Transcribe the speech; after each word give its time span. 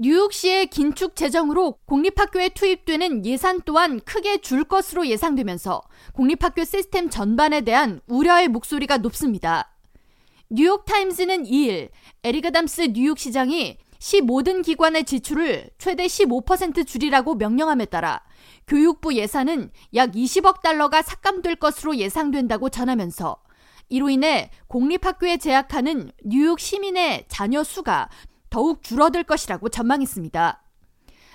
뉴욕시의 0.00 0.68
긴축 0.68 1.16
재정으로 1.16 1.80
공립학교에 1.84 2.50
투입되는 2.50 3.26
예산 3.26 3.60
또한 3.64 3.98
크게 3.98 4.40
줄 4.40 4.62
것으로 4.62 5.08
예상되면서 5.08 5.82
공립학교 6.12 6.62
시스템 6.62 7.10
전반에 7.10 7.62
대한 7.62 8.00
우려의 8.06 8.46
목소리가 8.46 8.98
높습니다. 8.98 9.74
뉴욕타임즈는 10.50 11.42
2일 11.42 11.88
에리가담스 12.22 12.92
뉴욕시장이 12.92 13.78
시 13.98 14.20
모든 14.20 14.62
기관의 14.62 15.02
지출을 15.02 15.70
최대 15.78 16.06
15% 16.06 16.86
줄이라고 16.86 17.34
명령함에 17.34 17.86
따라 17.86 18.22
교육부 18.68 19.16
예산은 19.16 19.72
약 19.94 20.12
20억 20.12 20.62
달러가 20.62 21.02
삭감될 21.02 21.56
것으로 21.56 21.96
예상된다고 21.96 22.68
전하면서 22.68 23.36
이로 23.88 24.10
인해 24.10 24.52
공립학교에 24.68 25.38
재학하는 25.38 26.12
뉴욕 26.24 26.60
시민의 26.60 27.24
자녀 27.26 27.64
수가 27.64 28.08
더욱 28.50 28.82
줄어들 28.82 29.24
것이라고 29.24 29.68
전망했습니다. 29.68 30.62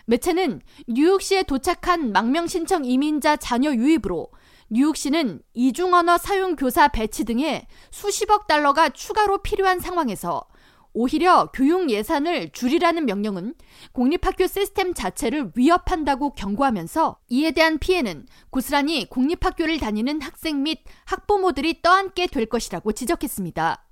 매체는 0.06 0.62
뉴욕시에 0.88 1.44
도착한 1.44 2.12
망명 2.12 2.48
신청 2.48 2.84
이민자 2.84 3.38
자녀 3.38 3.74
유입으로 3.74 4.30
뉴욕시는 4.70 5.42
이중 5.54 5.94
언어 5.94 6.18
사용 6.18 6.56
교사 6.56 6.88
배치 6.88 7.26
등에 7.26 7.68
수십억 7.92 8.48
달러가 8.48 8.90
추가로 8.90 9.40
필요한 9.40 9.80
상황에서 9.80 10.46
오히려 10.94 11.50
교육 11.54 11.90
예산을 11.90 12.52
줄이라는 12.52 13.06
명령은 13.06 13.56
공립학교 13.94 14.46
시스템 14.48 14.94
자체를 14.94 15.52
위협한다고 15.56 16.34
경고하면서 16.34 17.20
이에 17.30 17.52
대한 17.52 17.80
피해는 17.80 18.28
고스란히 18.52 19.10
공립학교를 19.10 19.80
다니는 19.80 20.22
학생 20.22 20.62
및 20.64 20.80
학부모들이 21.06 21.82
떠안게 21.82 22.28
될 22.28 22.46
것이라고 22.46 22.92
지적했습니다. 22.92 23.86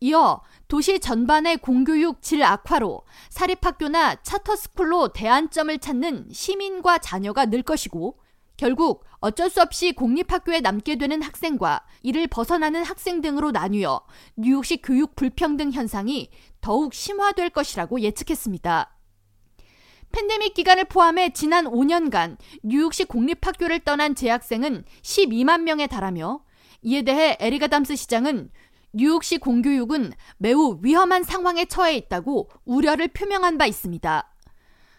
이어 0.00 0.42
도시 0.68 1.00
전반의 1.00 1.58
공교육 1.58 2.22
질 2.22 2.42
악화로 2.42 3.02
사립학교나 3.30 4.16
차터스쿨로 4.22 5.08
대안점을 5.08 5.78
찾는 5.78 6.28
시민과 6.32 6.98
자녀가 6.98 7.46
늘 7.46 7.62
것이고 7.62 8.18
결국 8.56 9.04
어쩔 9.18 9.50
수 9.50 9.60
없이 9.60 9.92
공립학교에 9.92 10.60
남게 10.60 10.96
되는 10.96 11.22
학생과 11.22 11.84
이를 12.02 12.26
벗어나는 12.26 12.84
학생 12.84 13.20
등으로 13.20 13.50
나뉘어 13.50 14.04
뉴욕시 14.36 14.76
교육 14.82 15.16
불평등 15.16 15.72
현상이 15.72 16.30
더욱 16.60 16.94
심화될 16.94 17.50
것이라고 17.50 18.00
예측했습니다. 18.00 18.90
팬데믹 20.12 20.54
기간을 20.54 20.84
포함해 20.84 21.32
지난 21.32 21.64
5년간 21.64 22.36
뉴욕시 22.62 23.04
공립학교를 23.06 23.80
떠난 23.80 24.14
재학생은 24.14 24.84
12만 25.02 25.62
명에 25.62 25.88
달하며 25.88 26.44
이에 26.82 27.02
대해 27.02 27.36
에릭 27.40 27.60
아담스 27.60 27.96
시장은 27.96 28.50
뉴욕시 28.96 29.38
공교육은 29.38 30.12
매우 30.38 30.78
위험한 30.80 31.24
상황에 31.24 31.64
처해 31.64 31.96
있다고 31.96 32.48
우려를 32.64 33.08
표명한 33.08 33.58
바 33.58 33.66
있습니다. 33.66 34.30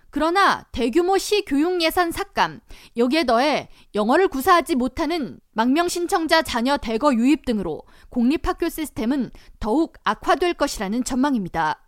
그러나 0.09 0.63
대규모 0.73 1.17
시 1.17 1.45
교육 1.45 1.81
예산 1.81 2.11
삭감, 2.11 2.59
여기에 2.97 3.23
더해 3.23 3.69
영어를 3.95 4.27
구사하지 4.27 4.75
못하는 4.75 5.39
망명 5.53 5.88
신청자 5.88 6.41
자녀 6.41 6.75
대거 6.75 7.13
유입 7.16 7.45
등으로 7.45 7.83
공립학교 8.09 8.67
시스템은 8.67 9.31
더욱 9.59 9.93
악화될 10.03 10.55
것이라는 10.55 11.05
전망입니다. 11.05 11.81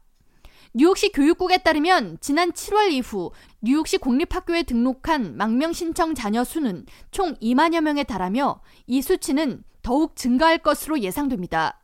뉴욕시 0.74 1.12
교육국에 1.12 1.58
따르면 1.58 2.20
지난 2.22 2.52
7월 2.54 2.92
이후 2.92 3.32
뉴욕시 3.62 3.98
공립학교에 3.98 4.64
등록한 4.64 5.36
망명 5.36 5.74
신청 5.74 6.16
자녀 6.16 6.46
수는 6.46 6.86
총 7.12 7.36
2만여 7.36 7.82
명에 7.82 8.04
달하며 8.04 8.62
이 8.86 9.02
수치는 9.02 9.64
더욱 9.82 10.16
증가할 10.16 10.60
것으로 10.60 11.00
예상됩니다. 11.00 11.82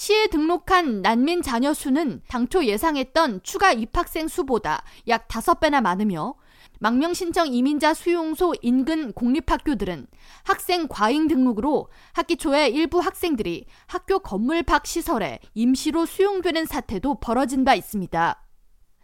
시에 0.00 0.28
등록한 0.28 1.02
난민 1.02 1.42
자녀 1.42 1.74
수는 1.74 2.22
당초 2.26 2.64
예상했던 2.64 3.42
추가 3.42 3.70
입학생 3.70 4.28
수보다 4.28 4.82
약 5.08 5.28
5배나 5.28 5.82
많으며 5.82 6.36
망명 6.78 7.12
신청 7.12 7.52
이민자 7.52 7.92
수용소 7.92 8.54
인근 8.62 9.12
공립학교들은 9.12 10.06
학생 10.44 10.88
과잉 10.88 11.28
등록으로 11.28 11.90
학기 12.14 12.38
초에 12.38 12.68
일부 12.68 13.00
학생들이 13.00 13.66
학교 13.88 14.20
건물 14.20 14.62
밖 14.62 14.86
시설에 14.86 15.38
임시로 15.52 16.06
수용되는 16.06 16.64
사태도 16.64 17.20
벌어진 17.20 17.66
바 17.66 17.74
있습니다. 17.74 18.42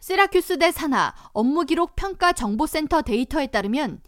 세라큐스대 0.00 0.72
산하 0.72 1.12
업무기록 1.34 1.94
평가 1.96 2.32
정보센터 2.32 3.02
데이터에 3.02 3.48
따르면 3.48 4.00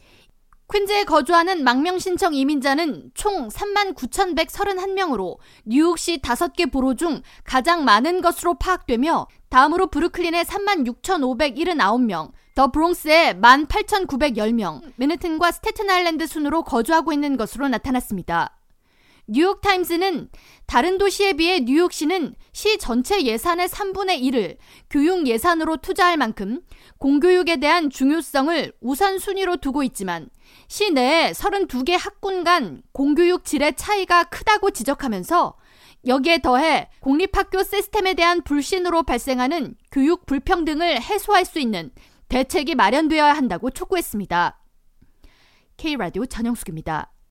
퀸즈에 0.70 1.04
거주하는 1.04 1.64
망명 1.64 1.98
신청 1.98 2.34
이민자는 2.34 3.12
총 3.14 3.48
39,131명으로 3.48 5.38
뉴욕시 5.64 6.18
5개 6.18 6.70
보로 6.70 6.94
중 6.94 7.22
가장 7.42 7.84
많은 7.84 8.20
것으로 8.20 8.54
파악되며 8.54 9.28
다음으로 9.48 9.86
브루클린의 9.86 10.44
36,579명, 10.44 12.32
더 12.54 12.70
브롱스의 12.70 13.36
18,910명, 13.36 14.82
맨해튼과 14.96 15.52
스테튼 15.52 15.88
아일랜드 15.88 16.26
순으로 16.26 16.64
거주하고 16.64 17.14
있는 17.14 17.38
것으로 17.38 17.68
나타났습니다. 17.68 18.57
뉴욕타임즈는 19.30 20.30
다른 20.66 20.96
도시에 20.96 21.34
비해 21.34 21.60
뉴욕시는 21.60 22.34
시 22.52 22.78
전체 22.78 23.22
예산의 23.22 23.68
3분의 23.68 24.22
1을 24.22 24.56
교육 24.88 25.26
예산으로 25.26 25.76
투자할 25.76 26.16
만큼 26.16 26.60
공교육에 26.98 27.56
대한 27.56 27.90
중요성을 27.90 28.72
우선순위로 28.80 29.58
두고 29.58 29.82
있지만 29.82 30.30
시내에 30.68 31.32
32개 31.32 31.96
학군 31.98 32.42
간 32.42 32.82
공교육 32.92 33.44
질의 33.44 33.76
차이가 33.76 34.24
크다고 34.24 34.70
지적하면서 34.70 35.56
여기에 36.06 36.38
더해 36.38 36.88
공립학교 37.00 37.62
시스템에 37.64 38.14
대한 38.14 38.42
불신으로 38.42 39.02
발생하는 39.02 39.74
교육 39.90 40.24
불평등을 40.24 41.02
해소할 41.02 41.44
수 41.44 41.58
있는 41.58 41.90
대책이 42.30 42.74
마련되어야 42.76 43.34
한다고 43.34 43.70
촉구했습니다. 43.70 44.58
K라디오 45.76 46.24
전영숙입니다. 46.24 47.12